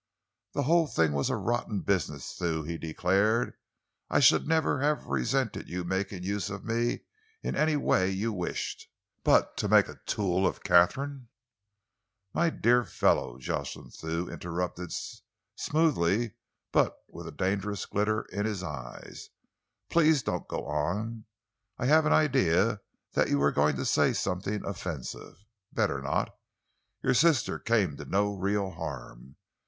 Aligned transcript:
"The 0.53 0.63
whole 0.63 0.87
thing 0.87 1.11
was 1.11 1.29
a 1.29 1.35
rotten 1.35 1.81
business, 1.81 2.33
Thew," 2.35 2.63
he 2.63 2.79
declared. 2.79 3.53
"I 4.09 4.19
should 4.19 4.47
never 4.47 4.81
have 4.81 5.05
resented 5.05 5.69
your 5.69 5.83
making 5.83 6.23
use 6.23 6.49
of 6.49 6.65
me 6.65 7.01
in 7.43 7.55
any 7.55 7.75
way 7.75 8.09
you 8.09 8.33
wished, 8.33 8.87
but 9.23 9.55
to 9.57 9.67
make 9.67 9.87
a 9.87 9.99
tool 10.07 10.47
of 10.47 10.63
Katharine" 10.63 11.27
"My 12.33 12.49
dear 12.49 12.83
fellow," 12.83 13.37
Jocelyn 13.37 13.91
Thew 13.91 14.27
interrupted, 14.27 14.91
smoothly 15.55 16.33
but 16.71 16.95
with 17.07 17.27
a 17.27 17.31
dangerous 17.31 17.85
glitter 17.85 18.23
in 18.31 18.47
his 18.47 18.63
eyes, 18.63 19.29
"please 19.91 20.23
don't 20.23 20.47
go 20.47 20.65
on. 20.65 21.25
I 21.77 21.85
have 21.85 22.07
an 22.07 22.13
idea 22.13 22.81
that 23.11 23.29
you 23.29 23.37
were 23.37 23.51
going 23.51 23.75
to 23.75 23.85
say 23.85 24.13
something 24.13 24.65
offensive. 24.65 25.45
Better 25.71 26.01
not. 26.01 26.35
Your 27.03 27.13
sister 27.13 27.59
came 27.59 27.97
to 27.97 28.05
no 28.05 28.33
real 28.33 28.71
harm. 28.71 29.35